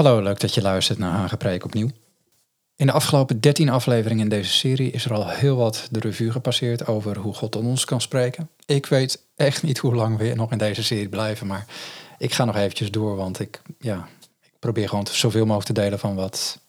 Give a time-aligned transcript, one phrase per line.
[0.00, 1.90] Hallo, leuk dat je luistert naar Hagepreek opnieuw.
[2.76, 6.30] In de afgelopen 13 afleveringen in deze serie is er al heel wat de revue
[6.30, 8.50] gepasseerd over hoe God tot ons kan spreken.
[8.66, 11.66] Ik weet echt niet hoe lang we nog in deze serie blijven, maar
[12.18, 14.08] ik ga nog eventjes door, want ik, ja,
[14.42, 16.60] ik probeer gewoon zoveel mogelijk te delen van wat,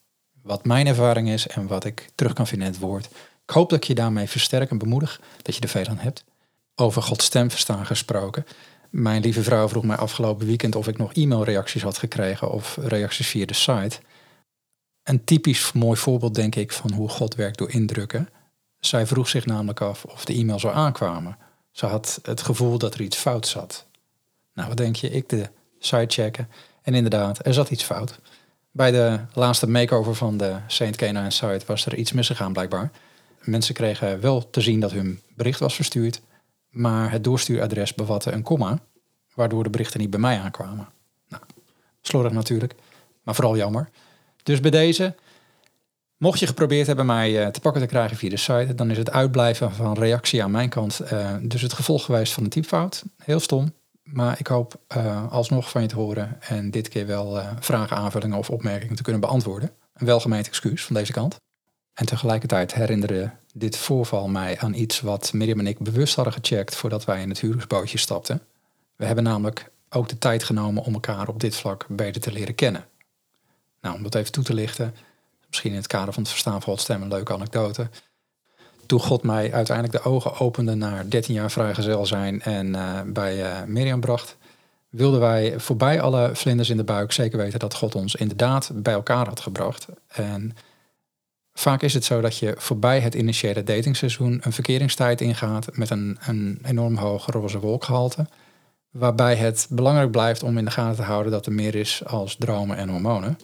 [0.42, 3.06] wat mijn ervaring is en wat ik terug kan vinden in het woord.
[3.44, 6.24] Ik hoop dat ik je daarmee versterk en bemoedig, dat je er veel aan hebt.
[6.76, 8.46] Over Gods stem verstaan gesproken.
[8.92, 13.28] Mijn lieve vrouw vroeg mij afgelopen weekend of ik nog e-mailreacties had gekregen of reacties
[13.28, 14.00] via de site.
[15.04, 18.30] Een typisch mooi voorbeeld, denk ik, van hoe God werkt door indrukken.
[18.80, 21.38] Zij vroeg zich namelijk af of de e-mails zo aankwamen.
[21.72, 23.86] Ze had het gevoel dat er iets fout zat.
[24.54, 25.10] Nou, wat denk je?
[25.10, 26.50] Ik de site checken.
[26.82, 28.20] En inderdaad, er zat iets fout.
[28.72, 32.92] Bij de laatste makeover van de Saint Canaan site was er iets misgegaan blijkbaar.
[33.42, 36.22] Mensen kregen wel te zien dat hun bericht was verstuurd,
[36.72, 38.80] maar het doorstuuradres bevatte een komma,
[39.34, 40.88] waardoor de berichten niet bij mij aankwamen.
[41.28, 41.44] Nou,
[42.02, 42.76] slordig natuurlijk,
[43.24, 43.90] maar vooral jammer.
[44.44, 45.16] Dus bij deze,
[46.18, 48.98] mocht je geprobeerd hebben mij eh, te pakken te krijgen via de site, dan is
[48.98, 53.04] het uitblijven van reactie aan mijn kant uh, dus het gevolg geweest van een typfout.
[53.24, 57.42] Heel stom, maar ik hoop uh, alsnog van je te horen en dit keer wel
[57.60, 59.72] vragen, aanvullingen of opmerkingen te kunnen beantwoorden.
[59.94, 61.40] Een welgemeend excuus van deze kant.
[62.02, 66.76] En tegelijkertijd herinnerde dit voorval mij aan iets wat Miriam en ik bewust hadden gecheckt
[66.76, 68.42] voordat wij in het huurdersbootje stapten.
[68.96, 72.56] We hebben namelijk ook de tijd genomen om elkaar op dit vlak beter te leren
[72.56, 72.86] kennen.
[73.82, 74.96] Nou, om dat even toe te lichten,
[75.48, 77.90] misschien in het kader van het verstaan van stem een leuke anekdote.
[78.86, 83.38] Toen God mij uiteindelijk de ogen opende naar 13 jaar vrijgezel zijn en uh, bij
[83.38, 84.38] uh, Mirjam bracht,
[84.90, 88.94] wilden wij voorbij alle vlinders in de buik zeker weten dat God ons inderdaad bij
[88.94, 89.88] elkaar had gebracht.
[90.08, 90.56] En
[91.62, 96.18] vaak is het zo dat je voorbij het initiële datingseizoen een verkeringstijd ingaat met een,
[96.28, 98.28] een enorm hoog roze wolkgehalte.
[98.92, 102.36] Waarbij het belangrijk blijft om in de gaten te houden dat er meer is als
[102.36, 103.38] dromen en hormonen.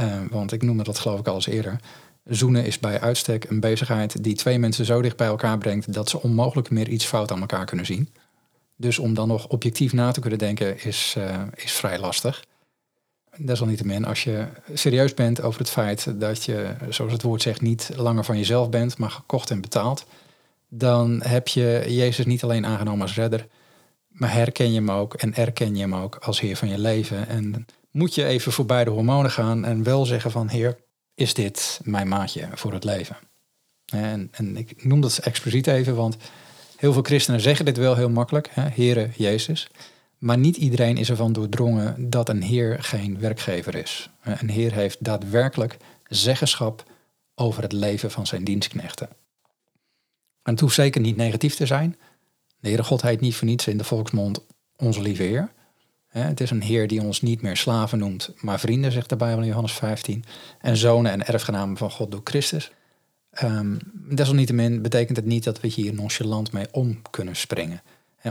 [0.00, 1.80] Uh, want ik noemde dat geloof ik al eens eerder.
[2.24, 6.08] Zoenen is bij uitstek een bezigheid die twee mensen zo dicht bij elkaar brengt dat
[6.08, 8.08] ze onmogelijk meer iets fout aan elkaar kunnen zien.
[8.76, 12.44] Dus om dan nog objectief na te kunnen denken is, uh, is vrij lastig.
[13.38, 17.90] Desalniettemin, als je serieus bent over het feit dat je, zoals het woord zegt, niet
[17.96, 20.06] langer van jezelf bent, maar gekocht en betaald,
[20.68, 23.46] dan heb je Jezus niet alleen aangenomen als redder,
[24.08, 27.28] maar herken je hem ook en erken je hem ook als Heer van je leven.
[27.28, 30.76] En moet je even voorbij de hormonen gaan en wel zeggen van Heer,
[31.14, 33.16] is dit mijn maatje voor het leven?
[33.86, 36.16] En, en ik noem dat expliciet even, want
[36.76, 39.68] heel veel christenen zeggen dit wel heel makkelijk, hè, Heere Jezus.
[40.26, 44.10] Maar niet iedereen is ervan doordrongen dat een Heer geen werkgever is.
[44.22, 45.76] Een Heer heeft daadwerkelijk
[46.08, 46.84] zeggenschap
[47.34, 49.08] over het leven van zijn dienstknechten.
[50.42, 51.96] En het hoeft zeker niet negatief te zijn.
[52.60, 54.40] De Heere God heet niet voor niets in de volksmond
[54.76, 55.52] onze lieve Heer.
[56.08, 59.40] Het is een Heer die ons niet meer slaven noemt, maar vrienden, zegt de Bijbel
[59.40, 60.24] in Johannes 15.
[60.60, 62.72] En zonen en erfgenamen van God door Christus.
[63.42, 67.82] Um, desalniettemin betekent het niet dat we hier nonchalant mee om kunnen springen.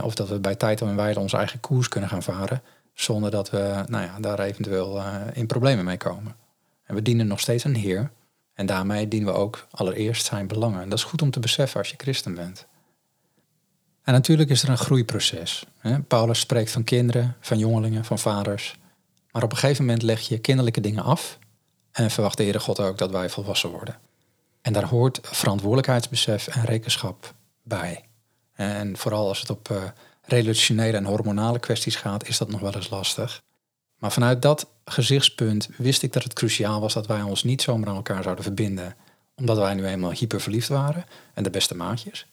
[0.02, 2.62] Of dat we bij tijd en wijle onze eigen koers kunnen gaan varen,
[2.94, 6.36] zonder dat we nou ja, daar eventueel uh, in problemen mee komen.
[6.84, 8.10] En we dienen nog steeds een Heer.
[8.54, 10.82] En daarmee dienen we ook allereerst zijn belangen.
[10.82, 12.66] En dat is goed om te beseffen als je christen bent.
[14.02, 15.64] En natuurlijk is er een groeiproces.
[16.08, 18.78] Paulus spreekt van kinderen, van jongelingen, van vaders.
[19.30, 21.38] Maar op een gegeven moment leg je kinderlijke dingen af
[21.92, 23.98] en verwacht de Heere God ook dat wij volwassen worden.
[24.62, 28.05] En daar hoort verantwoordelijkheidsbesef en rekenschap bij.
[28.56, 29.82] En vooral als het op uh,
[30.22, 33.42] relationele en hormonale kwesties gaat, is dat nog wel eens lastig.
[33.98, 37.88] Maar vanuit dat gezichtspunt wist ik dat het cruciaal was dat wij ons niet zomaar
[37.88, 38.96] aan elkaar zouden verbinden,
[39.34, 41.04] omdat wij nu eenmaal hyperverliefd waren
[41.34, 42.26] en de beste maatjes.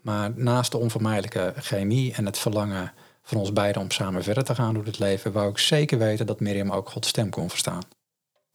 [0.00, 2.92] Maar naast de onvermijdelijke chemie en het verlangen
[3.22, 6.26] van ons beiden om samen verder te gaan door het leven, wou ik zeker weten
[6.26, 7.82] dat Miriam ook Gods stem kon verstaan.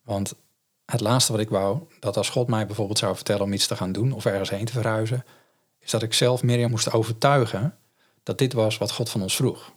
[0.03, 0.33] Want
[0.85, 3.75] het laatste wat ik wou, dat als God mij bijvoorbeeld zou vertellen om iets te
[3.75, 5.25] gaan doen of ergens heen te verhuizen,
[5.81, 7.77] is dat ik zelf Miriam moest overtuigen
[8.23, 9.71] dat dit was wat God van ons vroeg.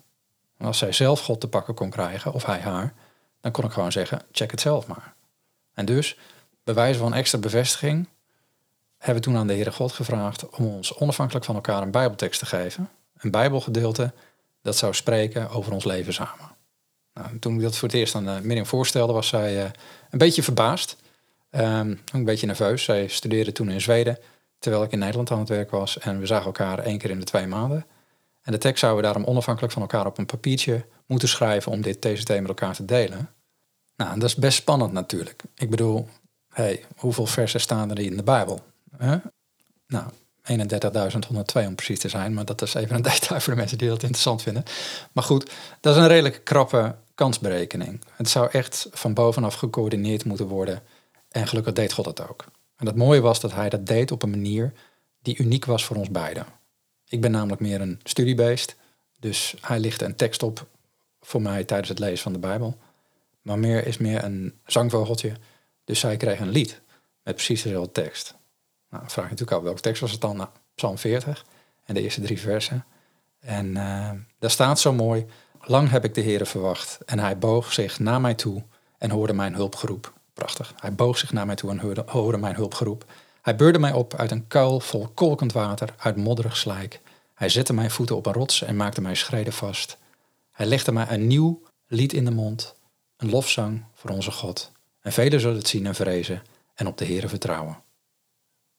[0.57, 2.95] En als zij zelf God te pakken kon krijgen, of hij haar,
[3.41, 5.15] dan kon ik gewoon zeggen, check het zelf maar.
[5.75, 6.19] En dus,
[6.65, 8.09] bij wijze van extra bevestiging,
[8.99, 12.41] hebben we toen aan de Heere God gevraagd om ons onafhankelijk van elkaar een Bijbeltekst
[12.41, 12.91] te geven.
[13.17, 14.13] Een Bijbelgedeelte
[14.63, 16.53] dat zou spreken over ons leven samen.
[17.15, 19.65] Nou, toen ik dat voor het eerst aan uh, Mirjam voorstelde, was zij
[20.11, 20.97] een beetje verbaasd.
[21.51, 22.85] Um, een beetje nerveus.
[22.85, 24.19] Zij studeerde toen in Zweden,
[24.65, 25.99] terwijl ik in Nederland aan het werk was.
[25.99, 27.87] En we zagen elkaar één keer in de twee maanden.
[28.43, 31.81] En de tekst zouden we daarom onafhankelijk van elkaar op een papiertje moeten schrijven om
[31.81, 33.31] dit TCT met elkaar te delen.
[33.97, 35.43] Nou, dat is best spannend natuurlijk.
[35.55, 36.09] Ik bedoel,
[36.49, 38.61] hey, hoeveel versen staan er in de Bijbel?
[39.87, 40.05] Nou,
[40.43, 43.89] 31.102 om precies te zijn, maar dat is even een detail voor de mensen die
[43.89, 44.63] dat interessant vinden.
[45.13, 45.51] Maar goed,
[45.81, 48.01] dat is een redelijk krappe kansberekening.
[48.17, 50.83] Het zou echt van bovenaf gecoördineerd moeten worden.
[51.31, 52.45] En gelukkig deed God dat ook.
[52.85, 54.73] En het mooie was dat hij dat deed op een manier
[55.23, 56.47] die uniek was voor ons beiden.
[57.09, 58.77] Ik ben namelijk meer een studiebeest,
[59.19, 60.67] dus hij lichtte een tekst op
[61.21, 62.79] voor mij tijdens het lezen van de Bijbel.
[63.43, 65.33] Maar meer is meer een zangvogeltje,
[65.85, 66.81] dus zij kreeg een lied
[67.23, 68.35] met precies dezelfde tekst.
[68.91, 70.37] Nou, dan vraag je natuurlijk al welke tekst was het dan?
[70.37, 71.45] Nou, Psalm 40
[71.85, 72.85] en de eerste drie versen.
[73.41, 75.27] En uh, daar staat zo mooi,
[75.61, 78.63] lang heb ik de Heere verwacht en hij boog zich naar mij toe
[78.99, 80.13] en hoorde mijn hulpgeroep.
[80.35, 80.75] Prachtig.
[80.77, 83.05] Hij boog zich naar mij toe en hoorde mijn hulpgeroep.
[83.43, 87.01] Hij beurde mij op uit een kuil vol kolkend water, uit modderig slijk.
[87.35, 89.99] Hij zette mijn voeten op een rots en maakte mijn schreden vast.
[90.51, 92.75] Hij legde mij een nieuw lied in de mond,
[93.17, 94.73] een lofzang voor onze God.
[95.01, 96.43] En velen zullen het zien en vrezen
[96.75, 97.83] en op de Heere vertrouwen.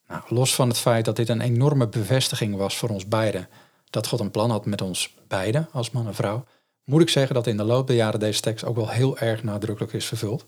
[0.08, 3.48] Nou, los van het feit dat dit een enorme bevestiging was voor ons beiden,
[3.90, 6.44] dat God een plan had met ons beiden als man en vrouw,
[6.84, 9.42] moet ik zeggen dat in de loop der jaren deze tekst ook wel heel erg
[9.42, 10.46] nadrukkelijk is vervuld.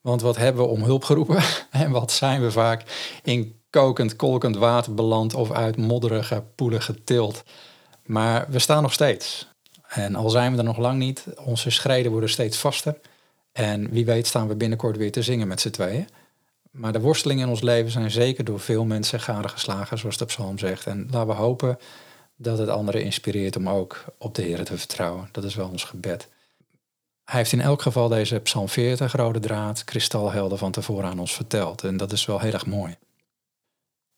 [0.00, 2.84] Want wat hebben we om hulp geroepen en wat zijn we vaak
[3.22, 7.42] in kokend, kolkend water beland of uit modderige poelen getild.
[8.04, 9.48] Maar we staan nog steeds.
[9.88, 13.00] En al zijn we er nog lang niet, onze schreden worden steeds vaster.
[13.52, 16.08] En wie weet staan we binnenkort weer te zingen met z'n tweeën.
[16.70, 20.24] Maar de worstelingen in ons leven zijn zeker door veel mensen gade geslagen, zoals de
[20.24, 20.86] psalm zegt.
[20.86, 21.78] En laten we hopen
[22.36, 25.28] dat het anderen inspireert om ook op de Heer te vertrouwen.
[25.32, 26.28] Dat is wel ons gebed.
[27.30, 31.34] Hij heeft in elk geval deze Psalm 40 rode draad, kristalhelden van tevoren aan ons
[31.34, 31.84] verteld.
[31.84, 32.96] En dat is wel heel erg mooi.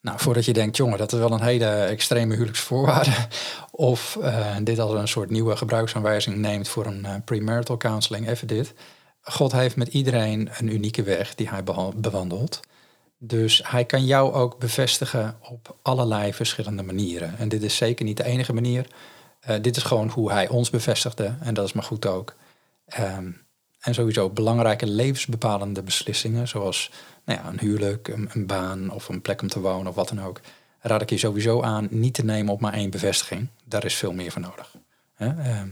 [0.00, 3.10] Nou, voordat je denkt, jongen, dat is wel een hele extreme huwelijksvoorwaarde.
[3.70, 8.46] Of uh, dit als een soort nieuwe gebruiksaanwijzing neemt voor een uh, premarital counseling, even
[8.46, 8.74] dit.
[9.20, 11.64] God heeft met iedereen een unieke weg die hij
[11.96, 12.60] bewandelt.
[13.18, 17.38] Dus hij kan jou ook bevestigen op allerlei verschillende manieren.
[17.38, 18.86] En dit is zeker niet de enige manier.
[19.48, 21.34] Uh, dit is gewoon hoe hij ons bevestigde.
[21.40, 22.34] En dat is maar goed ook.
[22.98, 23.42] Um,
[23.82, 26.90] en sowieso belangrijke levensbepalende beslissingen, zoals
[27.24, 30.08] nou ja, een huwelijk, een, een, baan of een plek om te wonen of wat
[30.08, 30.40] dan ook,
[30.80, 33.48] raad ik je sowieso aan niet te nemen op maar één bevestiging.
[33.64, 34.74] Daar is veel meer voor nodig.
[35.16, 35.68] Ehm,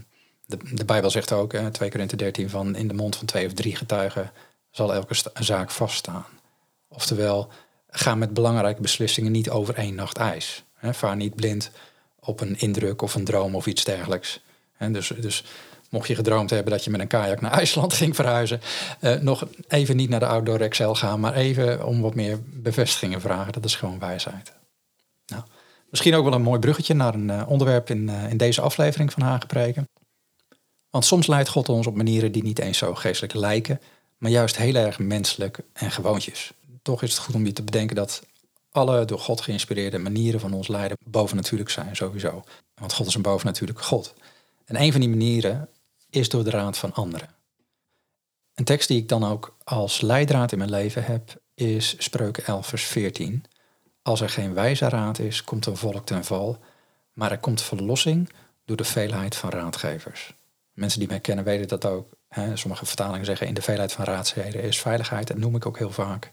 [0.47, 3.53] de, de Bijbel zegt ook, 2 Korinthe 13, van in de mond van twee of
[3.53, 4.31] drie getuigen
[4.71, 6.27] zal elke zaak vaststaan.
[6.89, 7.49] Oftewel,
[7.91, 10.65] ga met belangrijke beslissingen niet over één nacht ijs.
[10.81, 11.71] vaar niet blind
[12.21, 14.41] op een indruk of een droom of iets dergelijks.
[14.79, 15.45] dus, dus
[15.91, 18.61] mocht je gedroomd hebben dat je met een kajak naar IJsland ging verhuizen,
[19.01, 23.21] uh, nog even niet naar de Outdoor Excel gaan, maar even om wat meer bevestigingen
[23.21, 23.53] vragen.
[23.53, 24.53] Dat is gewoon wijsheid.
[25.27, 25.43] Nou,
[25.91, 29.13] misschien ook wel een mooi bruggetje naar een uh, onderwerp in, uh, in deze aflevering
[29.13, 29.89] van Hagenpreken.
[30.91, 33.81] Want soms leidt God ons op manieren die niet eens zo geestelijk lijken,
[34.19, 36.53] maar juist heel erg menselijk en gewoontjes.
[36.83, 38.23] Toch is het goed om je te bedenken dat
[38.71, 42.45] alle door God geïnspireerde manieren van ons leiden bovennatuurlijk zijn, sowieso.
[42.75, 44.15] Want God is een bovennatuurlijke God.
[44.65, 45.69] En een van die manieren
[46.11, 47.29] is door de raad van anderen.
[48.55, 52.67] Een tekst die ik dan ook als leidraad in mijn leven heb, is Spreuken 11,
[52.67, 53.45] vers 14.
[54.03, 56.59] Als er geen wijze raad is, komt een volk ten val,
[57.13, 58.33] maar er komt verlossing
[58.65, 60.35] door de veelheid van raadgevers.
[60.73, 62.13] Mensen die mij kennen weten dat ook.
[62.29, 65.27] Hè, sommige vertalingen zeggen in de veelheid van raadsleden is veiligheid.
[65.27, 66.31] Dat noem ik ook heel vaak.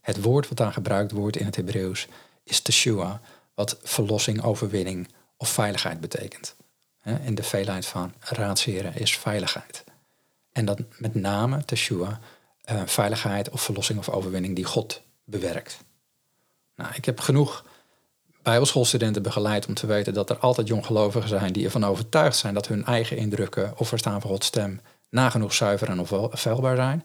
[0.00, 2.08] Het woord wat daar gebruikt wordt in het Hebreeuws
[2.44, 3.20] is teshua,
[3.54, 6.54] wat verlossing, overwinning of veiligheid betekent
[7.18, 9.84] in de veelheid van raadsheren is veiligheid.
[10.52, 12.20] En dat met name Teshua,
[12.70, 15.78] uh, veiligheid of verlossing of overwinning die God bewerkt.
[16.76, 17.64] Nou, ik heb genoeg
[18.42, 22.68] bijbelschoolstudenten begeleid om te weten dat er altijd jonggelovigen zijn die ervan overtuigd zijn dat
[22.68, 27.04] hun eigen indrukken of verstaan van Gods stem nagenoeg zuiver en of veilbaar zijn.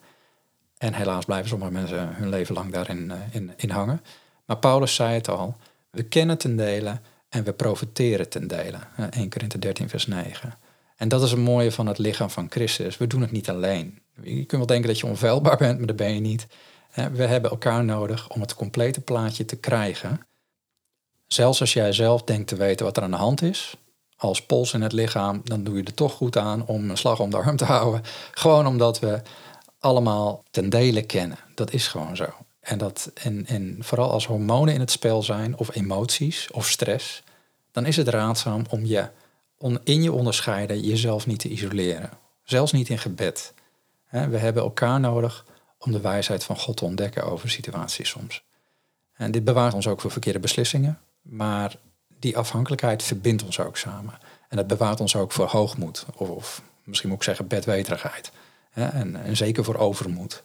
[0.77, 4.01] En helaas blijven sommige mensen hun leven lang daarin uh, in, in hangen.
[4.45, 5.55] Maar Paulus zei het al,
[5.89, 6.99] we kennen ten dele
[7.35, 8.77] en we profiteren ten dele.
[9.09, 10.53] 1 Korinthe 13 vers 9.
[10.95, 12.97] En dat is het mooie van het lichaam van Christus.
[12.97, 13.99] We doen het niet alleen.
[14.21, 16.47] Je kunt wel denken dat je onveilbaar bent, maar dat ben je niet.
[16.93, 20.19] We hebben elkaar nodig om het complete plaatje te krijgen.
[21.27, 23.77] Zelfs als jij zelf denkt te weten wat er aan de hand is,
[24.17, 27.19] als pols in het lichaam, dan doe je er toch goed aan om een slag
[27.19, 28.01] om de arm te houden.
[28.31, 29.21] Gewoon omdat we
[29.79, 31.37] allemaal ten dele kennen.
[31.55, 32.25] Dat is gewoon zo.
[32.65, 37.23] En, dat, en, en vooral als hormonen in het spel zijn, of emoties, of stress,
[37.71, 39.09] dan is het raadzaam om je
[39.83, 42.09] in je onderscheiden jezelf niet te isoleren.
[42.43, 43.53] Zelfs niet in gebed.
[44.09, 45.45] We hebben elkaar nodig
[45.77, 48.43] om de wijsheid van God te ontdekken over situaties soms.
[49.13, 51.75] En dit bewaart ons ook voor verkeerde beslissingen, maar
[52.19, 54.13] die afhankelijkheid verbindt ons ook samen.
[54.49, 58.31] En dat bewaart ons ook voor hoogmoed, of, misschien moet ik zeggen bedweterigheid.
[58.73, 60.43] En zeker voor overmoed.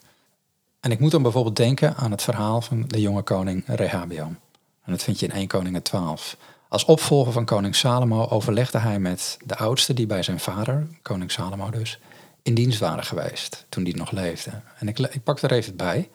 [0.80, 4.38] En ik moet dan bijvoorbeeld denken aan het verhaal van de jonge koning Rehabiam.
[4.82, 6.37] En dat vind je in 1 Koningen 12.
[6.68, 11.32] Als opvolger van koning Salomo overlegde hij met de oudsten die bij zijn vader, koning
[11.32, 11.99] Salomo dus,
[12.42, 14.50] in dienst waren geweest toen die nog leefde.
[14.78, 16.10] En ik, ik pak er even bij.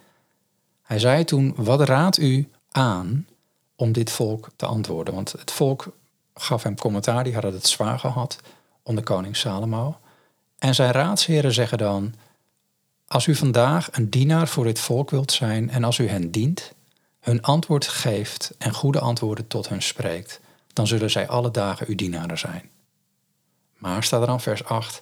[0.81, 3.27] Hij zei toen, wat raadt u aan
[3.75, 5.13] om dit volk te antwoorden?
[5.13, 5.88] Want het volk
[6.34, 8.39] gaf hem commentaar, die hadden het zwaar gehad
[8.84, 9.98] onder koning Salomo.
[10.57, 12.13] En zijn raadsheren zeggen dan,
[13.15, 16.74] als u vandaag een dienaar voor dit volk wilt zijn en als u hen dient,
[17.19, 20.39] hun antwoord geeft en goede antwoorden tot hen spreekt,
[20.74, 22.69] dan zullen zij alle dagen uw dienaren zijn.
[23.77, 25.01] Maar staat er dan vers 8,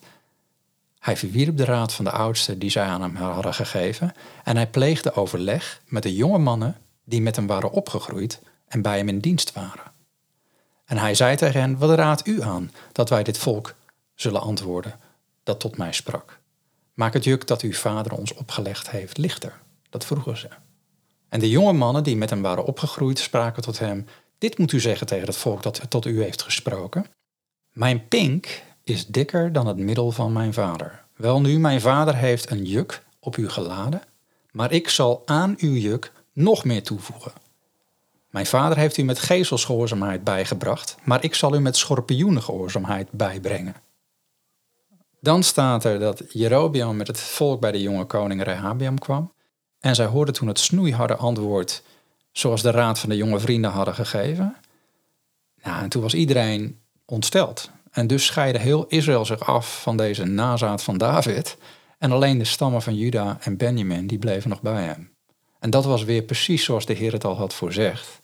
[0.99, 4.67] hij verwierp de raad van de oudsten die zij aan hem hadden gegeven en hij
[4.67, 9.19] pleegde overleg met de jonge mannen die met hem waren opgegroeid en bij hem in
[9.19, 9.91] dienst waren.
[10.85, 13.75] En hij zei tegen hen, wat raadt u aan dat wij dit volk
[14.15, 14.99] zullen antwoorden
[15.43, 16.41] dat tot mij sprak?
[16.93, 19.59] Maak het juk dat uw vader ons opgelegd heeft lichter.
[19.89, 20.47] Dat vroegen ze.
[21.29, 24.05] En de jonge mannen die met hem waren opgegroeid spraken tot hem,
[24.37, 27.05] dit moet u zeggen tegen het volk dat tot u heeft gesproken.
[27.71, 31.03] Mijn pink is dikker dan het middel van mijn vader.
[31.15, 34.01] Welnu, mijn vader heeft een juk op u geladen,
[34.51, 37.31] maar ik zal aan uw juk nog meer toevoegen.
[38.29, 43.75] Mijn vader heeft u met gezelsgehoorzaamheid bijgebracht, maar ik zal u met schorpioenengehoorzaamheid bijbrengen.
[45.23, 49.33] Dan staat er dat Jerobeam met het volk bij de jonge koning Rehabiam kwam.
[49.79, 51.83] En zij hoorden toen het snoeiharde antwoord
[52.31, 54.55] zoals de raad van de jonge vrienden hadden gegeven.
[55.63, 57.69] Nou, en toen was iedereen ontsteld.
[57.91, 61.57] En dus scheidde heel Israël zich af van deze nazaat van David.
[61.97, 65.13] En alleen de stammen van Juda en Benjamin, die bleven nog bij hem.
[65.59, 68.21] En dat was weer precies zoals de Heer het al had voorzegd.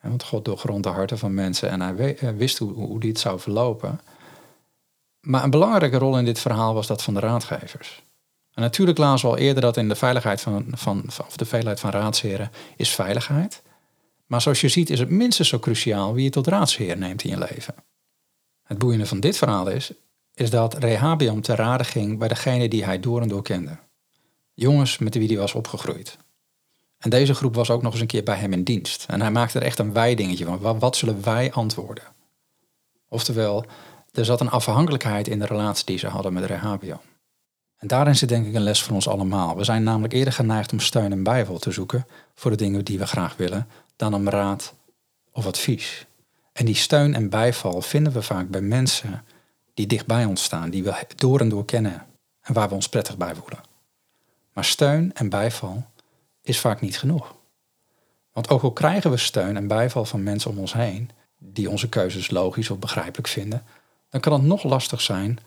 [0.00, 4.00] Want God doorgrond de harten van mensen en hij wist hoe, hoe dit zou verlopen.
[5.20, 8.02] Maar een belangrijke rol in dit verhaal was dat van de raadgevers.
[8.54, 11.80] En natuurlijk lazen we al eerder dat in de veiligheid van, van, of de veelheid
[11.80, 13.62] van raadsheren is veiligheid.
[14.26, 17.30] Maar zoals je ziet is het minstens zo cruciaal wie je tot raadsheer neemt in
[17.30, 17.74] je leven.
[18.62, 19.92] Het boeiende van dit verhaal is,
[20.34, 23.78] is dat Rehabiam te raden ging bij degene die hij door en door kende.
[24.54, 26.18] Jongens met wie hij was opgegroeid.
[26.98, 29.06] En deze groep was ook nog eens een keer bij hem in dienst.
[29.08, 30.78] En hij maakte er echt een wij-dingetje van.
[30.78, 32.04] Wat zullen wij antwoorden?
[33.08, 33.64] Oftewel,
[34.12, 37.00] er zat een afhankelijkheid in de relatie die ze hadden met Rehabiam.
[37.76, 39.56] En daarin zit denk ik een les voor ons allemaal.
[39.56, 42.98] We zijn namelijk eerder geneigd om steun en bijval te zoeken voor de dingen die
[42.98, 44.74] we graag willen, dan om raad
[45.32, 46.06] of advies.
[46.52, 49.24] En die steun en bijval vinden we vaak bij mensen
[49.74, 52.06] die dicht bij ons staan, die we door en door kennen
[52.40, 53.60] en waar we ons prettig bij voelen.
[54.52, 55.84] Maar steun en bijval
[56.42, 57.34] is vaak niet genoeg.
[58.32, 61.88] Want ook al krijgen we steun en bijval van mensen om ons heen, die onze
[61.88, 63.64] keuzes logisch of begrijpelijk vinden,
[64.10, 65.38] dan kan het nog lastig zijn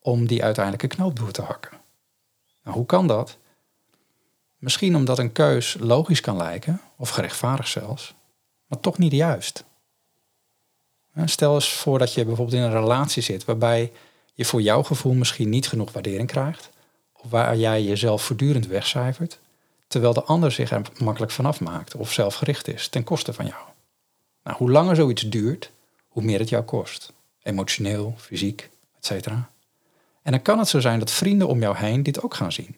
[0.00, 1.80] om die uiteindelijke knoop door te hakken.
[2.64, 3.36] Nou, hoe kan dat?
[4.58, 8.14] Misschien omdat een keus logisch kan lijken, of gerechtvaardigd zelfs,
[8.66, 9.64] maar toch niet juist.
[11.24, 13.92] Stel eens voor dat je bijvoorbeeld in een relatie zit waarbij
[14.34, 16.70] je voor jouw gevoel misschien niet genoeg waardering krijgt,
[17.12, 19.38] of waar jij jezelf voortdurend wegcijfert,
[19.86, 23.62] terwijl de ander zich er makkelijk vanaf maakt of zelfgericht is ten koste van jou.
[24.42, 25.70] Nou, hoe langer zoiets duurt,
[26.08, 28.70] hoe meer het jou kost emotioneel, fysiek,
[29.00, 29.26] etc.
[30.22, 32.76] En dan kan het zo zijn dat vrienden om jou heen dit ook gaan zien.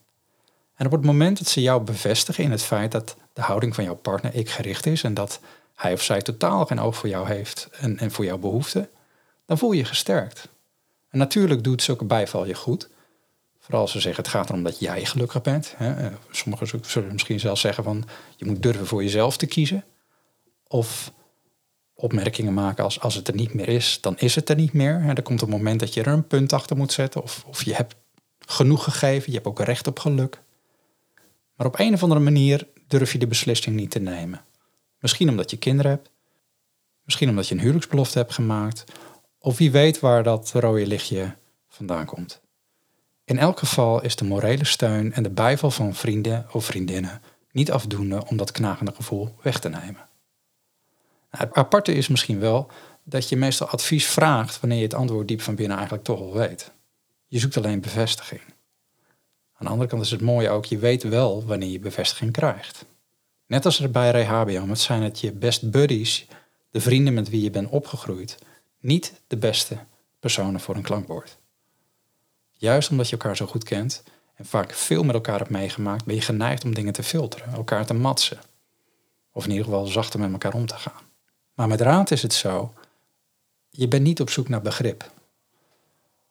[0.75, 3.85] En op het moment dat ze jou bevestigen in het feit dat de houding van
[3.85, 5.41] jouw partner ik gericht is en dat
[5.75, 8.89] hij of zij totaal geen oog voor jou heeft en, en voor jouw behoeften,
[9.47, 10.49] dan voel je je gesterkt.
[11.09, 12.89] En natuurlijk doet zulke bijval je goed.
[13.61, 15.75] Vooral als ze zeggen het gaat erom dat jij gelukkig bent.
[16.31, 18.05] Sommigen zullen misschien zelfs zeggen van
[18.37, 19.85] je moet durven voor jezelf te kiezen.
[20.69, 21.13] Of
[22.05, 25.13] opmerkingen maken als als het er niet meer is, dan is het er niet meer.
[25.15, 27.75] Er komt een moment dat je er een punt achter moet zetten of, of je
[27.75, 27.95] hebt
[28.39, 30.43] genoeg gegeven, je hebt ook recht op geluk.
[31.57, 34.45] Maar op een of andere manier durf je de beslissing niet te nemen.
[34.99, 36.11] Misschien omdat je kinderen hebt,
[37.05, 38.85] misschien omdat je een huwelijksbelofte hebt gemaakt,
[39.39, 41.35] of wie weet waar dat rode lichtje
[41.69, 42.41] vandaan komt.
[43.25, 47.71] In elk geval is de morele steun en de bijval van vrienden of vriendinnen niet
[47.71, 50.09] afdoende om dat knagende gevoel weg te nemen.
[51.37, 52.71] Het aparte is misschien wel
[53.03, 56.33] dat je meestal advies vraagt wanneer je het antwoord diep van binnen eigenlijk toch al
[56.33, 56.73] weet.
[57.27, 58.41] Je zoekt alleen bevestiging.
[59.57, 62.85] Aan de andere kant is het mooie ook, je weet wel wanneer je bevestiging krijgt.
[63.47, 66.27] Net als er bij Rehabiam, het zijn het je best buddies,
[66.71, 68.39] de vrienden met wie je bent opgegroeid,
[68.81, 69.79] niet de beste
[70.21, 71.39] personen voor een klankbord.
[72.51, 74.03] Juist omdat je elkaar zo goed kent
[74.35, 77.87] en vaak veel met elkaar hebt meegemaakt, ben je geneigd om dingen te filteren, elkaar
[77.87, 78.39] te matsen.
[79.33, 81.03] Of in ieder geval zachter met elkaar om te gaan.
[81.55, 82.73] Maar met raad is het zo,
[83.71, 85.11] je bent niet op zoek naar begrip.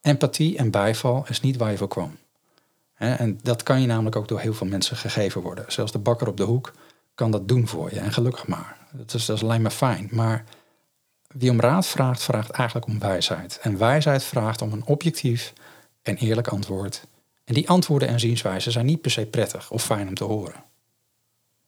[0.00, 2.16] Empathie en bijval is niet waar je voor kwam.
[2.94, 5.64] En dat kan je namelijk ook door heel veel mensen gegeven worden.
[5.68, 6.72] Zelfs de bakker op de hoek
[7.14, 8.00] kan dat doen voor je.
[8.00, 8.76] En gelukkig maar.
[8.92, 10.08] Dat is, dat is alleen maar fijn.
[10.10, 10.44] Maar
[11.28, 13.58] wie om raad vraagt, vraagt eigenlijk om wijsheid.
[13.62, 15.52] En wijsheid vraagt om een objectief
[16.02, 17.06] en eerlijk antwoord.
[17.44, 20.64] En die antwoorden en zienswijzen zijn niet per se prettig of fijn om te horen.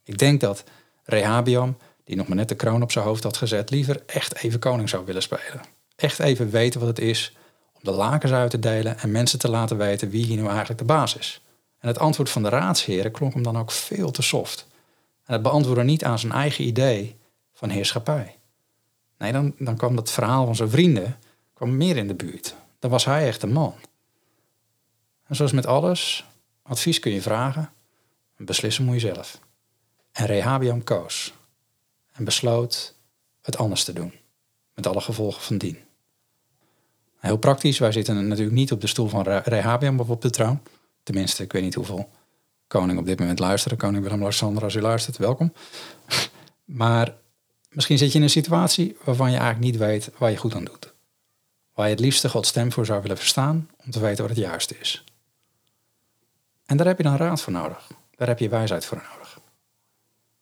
[0.03, 0.63] Ik denk dat
[1.03, 4.59] Rehabiam, die nog maar net de kroon op zijn hoofd had gezet, liever echt even
[4.59, 5.61] koning zou willen spelen.
[5.95, 7.35] Echt even weten wat het is
[7.73, 10.79] om de lakens uit te delen en mensen te laten weten wie hier nu eigenlijk
[10.79, 11.41] de baas is.
[11.79, 14.67] En het antwoord van de raadsheren klonk hem dan ook veel te soft.
[15.25, 17.15] En het beantwoordde niet aan zijn eigen idee
[17.53, 18.35] van heerschappij.
[19.17, 21.19] Nee, dan, dan kwam dat verhaal van zijn vrienden
[21.53, 22.55] kwam meer in de buurt.
[22.79, 23.73] Dan was hij echt de man.
[25.25, 26.25] En zoals met alles,
[26.63, 27.69] advies kun je vragen,
[28.37, 29.39] beslissen moet je zelf.
[30.11, 31.33] En Rehabiam koos
[32.17, 32.93] en besloot
[33.41, 34.13] het anders te doen,
[34.73, 35.77] met alle gevolgen van dien.
[37.17, 40.61] Heel praktisch, wij zitten natuurlijk niet op de stoel van Rehabiam of op de troon.
[41.03, 42.09] Tenminste, ik weet niet hoeveel
[42.67, 43.77] koning op dit moment luisteren.
[43.77, 45.53] Koning Willem-Alexander, als u luistert, welkom.
[46.65, 47.15] maar
[47.69, 50.65] misschien zit je in een situatie waarvan je eigenlijk niet weet waar je goed aan
[50.65, 50.93] doet.
[51.73, 54.45] Waar je het liefste Gods stem voor zou willen verstaan om te weten wat het
[54.45, 55.03] juiste is.
[56.65, 57.91] En daar heb je dan raad voor nodig.
[58.15, 59.39] Daar heb je wijsheid voor nodig.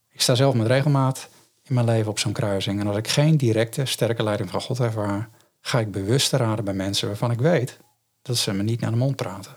[0.09, 1.29] Ik sta zelf met regelmaat
[1.67, 2.79] in mijn leven op zo'n kruising.
[2.79, 5.29] En als ik geen directe, sterke leiding van God ervaar,
[5.61, 7.77] ga ik bewust te raden bij mensen waarvan ik weet
[8.21, 9.51] dat ze me niet naar de mond praten,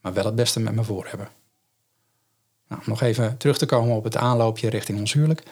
[0.00, 1.28] maar wel het beste met me voor hebben.
[2.68, 5.42] Nou, nog even terug te komen op het aanloopje richting ons huwelijk.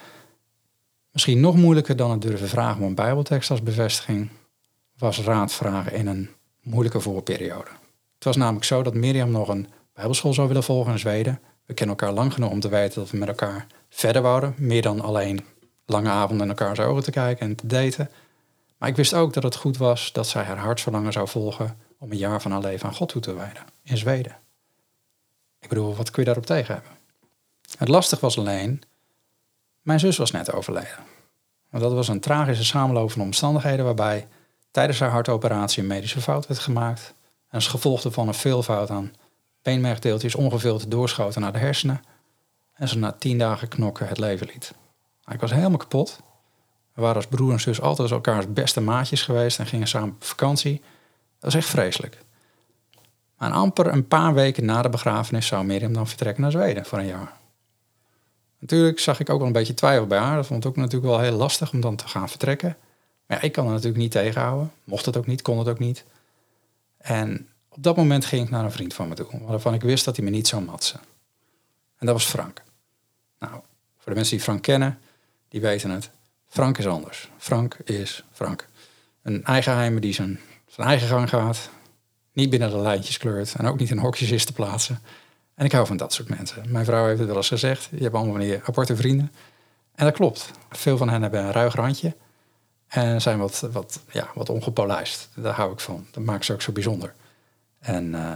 [1.10, 4.30] Misschien nog moeilijker dan het durven vragen om een Bijbeltekst als bevestiging,
[4.98, 6.30] was raad vragen in een
[6.62, 7.70] moeilijke voorperiode.
[8.14, 11.40] Het was namelijk zo dat Mirjam nog een bijbelschool zou willen volgen in Zweden.
[11.66, 14.54] We kennen elkaar lang genoeg om te weten dat we met elkaar verder wouden.
[14.56, 15.40] Meer dan alleen
[15.86, 18.10] lange avonden elkaar zijn ogen te kijken en te daten.
[18.78, 22.10] Maar ik wist ook dat het goed was dat zij haar hartsverlangen zou volgen om
[22.10, 24.36] een jaar van haar leven aan God toe te wijden in Zweden.
[25.60, 26.92] Ik bedoel, wat kun je daarop tegen hebben?
[27.78, 28.82] Het lastig was alleen,
[29.82, 30.98] mijn zus was net overleden.
[31.70, 34.28] Want dat was een tragische samenloop van omstandigheden waarbij
[34.70, 37.14] tijdens haar hartoperatie een medische fout werd gemaakt.
[37.48, 39.14] En als gevolg van een veelvoud aan
[39.62, 42.02] beenmergdeeltjes ongevuld doorschoten naar de hersenen.
[42.72, 44.72] En ze na tien dagen knokken het leven liet.
[45.32, 46.20] Ik was helemaal kapot.
[46.94, 50.24] We waren als broer en zus altijd elkaars beste maatjes geweest en gingen samen op
[50.24, 50.80] vakantie.
[51.38, 52.18] Dat was echt vreselijk.
[53.38, 56.98] Maar amper een paar weken na de begrafenis zou Miriam dan vertrekken naar Zweden voor
[56.98, 57.32] een jaar.
[58.58, 60.36] Natuurlijk zag ik ook wel een beetje twijfel bij haar.
[60.36, 62.76] Dat vond ik ook natuurlijk wel heel lastig om dan te gaan vertrekken.
[63.26, 64.72] Maar ik kan er natuurlijk niet tegenhouden.
[64.84, 66.04] Mocht het ook niet, kon het ook niet.
[66.98, 70.04] En op dat moment ging ik naar een vriend van me toe, waarvan ik wist
[70.04, 71.00] dat hij me niet zou matsen.
[71.98, 72.62] En dat was Frank.
[73.38, 73.52] Nou,
[73.96, 74.98] voor de mensen die Frank kennen,
[75.52, 76.10] die weten het.
[76.48, 77.30] Frank is anders.
[77.38, 78.68] Frank is Frank.
[79.22, 80.40] Een eigenheimer die zijn,
[80.76, 81.70] eigen gang gaat,
[82.32, 85.00] niet binnen de lijntjes kleurt en ook niet in hokjes is te plaatsen.
[85.54, 86.62] En ik hou van dat soort mensen.
[86.68, 89.32] Mijn vrouw heeft het wel eens gezegd, je hebt allemaal van die aparte vrienden.
[89.94, 90.50] En dat klopt.
[90.70, 92.16] Veel van hen hebben een ruig randje
[92.88, 95.28] en zijn wat, wat, ja, wat ongepolijst.
[95.34, 96.06] Daar hou ik van.
[96.10, 97.14] Dat maakt ze ook zo bijzonder.
[97.78, 98.32] En uh,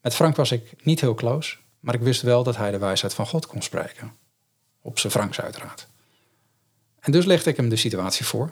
[0.00, 3.14] met Frank was ik niet heel close, maar ik wist wel dat hij de wijsheid
[3.14, 4.12] van God kon spreken.
[4.82, 5.88] Op zijn Franks uiteraard.
[7.08, 8.50] En dus legde ik hem de situatie voor.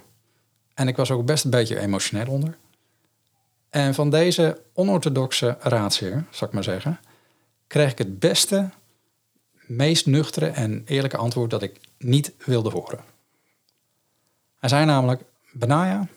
[0.75, 2.57] En ik was ook best een beetje emotioneel onder.
[3.71, 7.01] En van deze onorthodoxe raadsheer, zal ik maar zeggen,
[7.67, 8.71] kreeg ik het beste,
[9.67, 13.05] meest nuchtere en eerlijke antwoord dat ik niet wilde horen.
[14.59, 16.09] Hij zei namelijk: Benaya,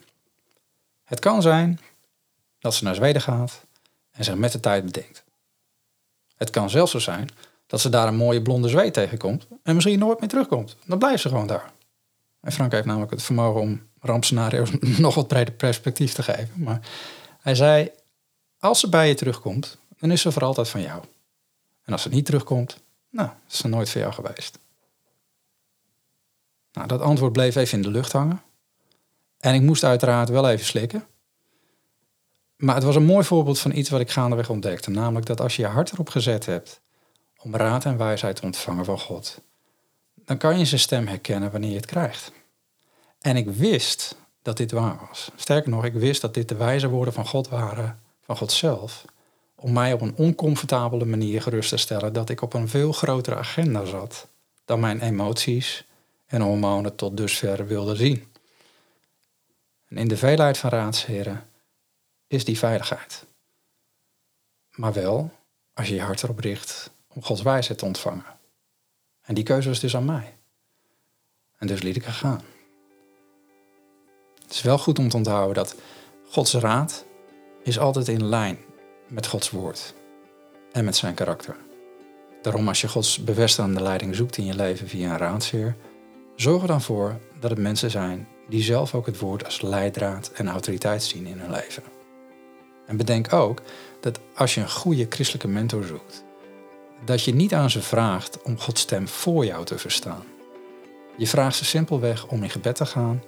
[1.04, 1.80] het kan zijn
[2.58, 3.64] dat ze naar Zweden gaat
[4.10, 5.24] en zich met de tijd bedenkt.
[6.36, 7.28] Het kan zelfs zo zijn
[7.66, 10.76] dat ze daar een mooie blonde zweet tegenkomt en misschien nooit meer terugkomt.
[10.84, 11.78] Dan blijft ze gewoon daar.
[12.40, 16.62] En Frank heeft namelijk het vermogen om rampscenario's nog wat breder perspectief te geven.
[16.62, 16.80] Maar
[17.40, 17.90] hij zei,
[18.58, 21.02] als ze bij je terugkomt, dan is ze voor altijd van jou.
[21.84, 24.58] En als ze niet terugkomt, nou, is ze nooit voor jou geweest.
[26.72, 28.42] Nou, dat antwoord bleef even in de lucht hangen.
[29.38, 31.06] En ik moest uiteraard wel even slikken.
[32.56, 34.90] Maar het was een mooi voorbeeld van iets wat ik gaandeweg ontdekte.
[34.90, 36.80] Namelijk dat als je je hart erop gezet hebt
[37.38, 39.40] om raad en wijsheid te ontvangen van God,
[40.30, 42.32] dan kan je zijn stem herkennen wanneer je het krijgt.
[43.20, 45.30] En ik wist dat dit waar was.
[45.36, 49.04] Sterker nog, ik wist dat dit de wijze woorden van God waren, van God zelf,
[49.54, 53.36] om mij op een oncomfortabele manier gerust te stellen dat ik op een veel grotere
[53.36, 54.26] agenda zat
[54.64, 55.84] dan mijn emoties
[56.26, 58.32] en hormonen tot dusver wilden zien.
[59.88, 61.48] En in de veelheid van raadsheren
[62.26, 63.24] is die veiligheid.
[64.70, 65.30] Maar wel
[65.74, 68.38] als je je hart erop richt om Gods wijsheid te ontvangen.
[69.30, 70.38] En die keuze was dus aan mij.
[71.58, 72.40] En dus liet ik er gaan.
[74.42, 75.74] Het is wel goed om te onthouden dat
[76.28, 77.04] Gods raad
[77.62, 78.58] is altijd in lijn
[79.08, 79.94] met Gods woord
[80.72, 81.56] en met zijn karakter.
[82.42, 85.76] Daarom als je Gods bevestigende leiding zoekt in je leven via een raadsheer,
[86.36, 90.30] zorg er dan voor dat het mensen zijn die zelf ook het woord als leidraad
[90.34, 91.82] en autoriteit zien in hun leven.
[92.86, 93.62] En bedenk ook
[94.00, 96.24] dat als je een goede christelijke mentor zoekt,
[97.04, 100.24] dat je niet aan ze vraagt om Gods stem voor jou te verstaan.
[101.16, 103.22] Je vraagt ze simpelweg om in gebed te gaan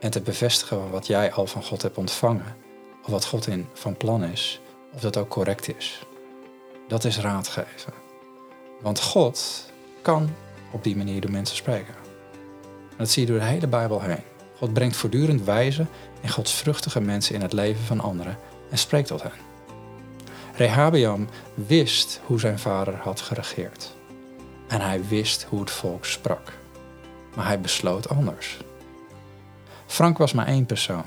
[0.00, 2.56] en te bevestigen wat jij al van God hebt ontvangen,
[3.04, 4.60] of wat God in van plan is,
[4.92, 6.02] of dat ook correct is.
[6.88, 7.92] Dat is raadgeven.
[8.80, 9.64] Want God
[10.02, 10.30] kan
[10.72, 11.94] op die manier door mensen spreken.
[12.96, 14.22] dat zie je door de hele Bijbel heen.
[14.56, 15.86] God brengt voortdurend wijze
[16.22, 18.38] en godsvruchtige mensen in het leven van anderen
[18.70, 19.49] en spreekt tot hen.
[20.60, 23.94] Rehabeam wist hoe zijn vader had geregeerd.
[24.68, 26.52] En hij wist hoe het volk sprak.
[27.36, 28.58] Maar hij besloot anders.
[29.86, 31.04] Frank was maar één persoon.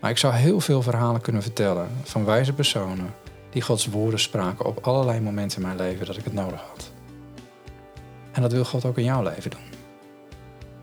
[0.00, 3.14] Maar ik zou heel veel verhalen kunnen vertellen van wijze personen
[3.50, 6.90] die Gods woorden spraken op allerlei momenten in mijn leven dat ik het nodig had.
[8.32, 9.66] En dat wil God ook in jouw leven doen.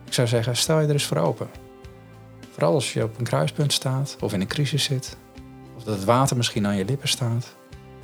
[0.06, 1.50] Ik zou zeggen, stel je er eens voor open.
[2.52, 5.18] Vooral als je op een kruispunt staat of in een crisis zit,
[5.78, 7.56] of dat het water misschien aan je lippen staat.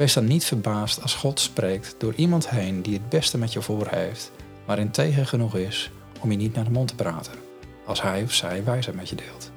[0.01, 3.61] Wees dan niet verbaasd als God spreekt door iemand heen die het beste met je
[3.61, 4.31] voor heeft,
[4.65, 7.33] maar integer genoeg is om je niet naar de mond te praten,
[7.85, 9.51] als hij of zij wijsheid met je deelt.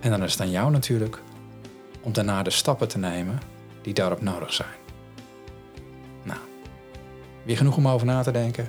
[0.00, 1.22] En dan is het aan jou natuurlijk
[2.00, 3.40] om daarna de stappen te nemen
[3.82, 4.76] die daarop nodig zijn.
[6.22, 6.40] Nou,
[7.42, 8.68] weer genoeg om over na te denken?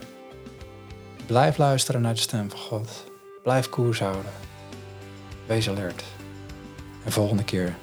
[1.26, 3.04] Blijf luisteren naar de stem van God.
[3.44, 4.32] Blijf koers houden.
[5.46, 6.04] Wees alert.
[7.04, 7.76] En volgende keer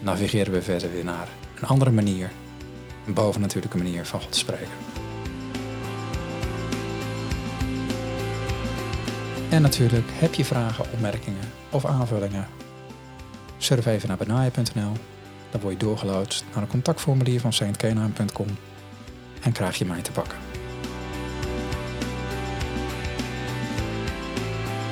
[0.00, 1.28] navigeren we verder weer naar
[1.60, 2.30] een andere manier.
[3.06, 4.68] Een bovennatuurlijke manier van God spreken.
[9.50, 12.46] En natuurlijk, heb je vragen, opmerkingen of aanvullingen?
[13.58, 14.92] Surf even naar benaaien.nl.
[15.50, 18.46] Dan word je doorgeloodst naar een contactformulier van saintkenaan.com
[19.42, 20.38] en krijg je mij te pakken.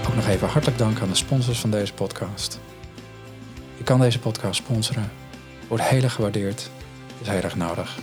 [0.09, 2.61] Ook nog even hartelijk dank aan de sponsors van deze podcast.
[3.77, 5.22] Je kan deze podcast sponsoren.
[5.73, 6.71] Wordt heel erg gewaardeerd.
[7.21, 7.99] Is heel erg nodig.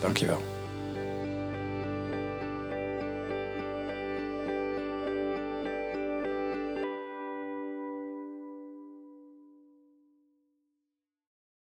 [0.00, 0.51] Dankjewel.